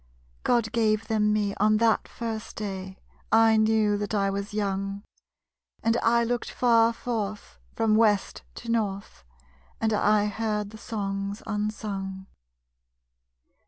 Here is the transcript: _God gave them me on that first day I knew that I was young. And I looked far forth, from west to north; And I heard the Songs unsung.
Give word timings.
_God 0.43 0.71
gave 0.71 1.07
them 1.09 1.31
me 1.31 1.53
on 1.57 1.77
that 1.77 2.07
first 2.07 2.55
day 2.55 2.97
I 3.31 3.55
knew 3.55 3.99
that 3.99 4.15
I 4.15 4.31
was 4.31 4.51
young. 4.51 5.03
And 5.83 5.95
I 5.97 6.23
looked 6.23 6.49
far 6.49 6.91
forth, 6.91 7.59
from 7.75 7.95
west 7.95 8.41
to 8.55 8.71
north; 8.71 9.23
And 9.79 9.93
I 9.93 10.25
heard 10.25 10.71
the 10.71 10.79
Songs 10.79 11.43
unsung. 11.45 12.25